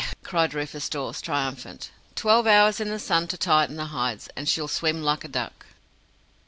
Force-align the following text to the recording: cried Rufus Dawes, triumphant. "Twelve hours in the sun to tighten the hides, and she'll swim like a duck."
cried 0.23 0.55
Rufus 0.55 0.89
Dawes, 0.89 1.21
triumphant. 1.21 1.91
"Twelve 2.15 2.47
hours 2.47 2.79
in 2.79 2.89
the 2.89 2.97
sun 2.97 3.27
to 3.27 3.37
tighten 3.37 3.75
the 3.75 3.85
hides, 3.93 4.29
and 4.35 4.49
she'll 4.49 4.67
swim 4.67 5.03
like 5.03 5.23
a 5.23 5.27
duck." 5.27 5.67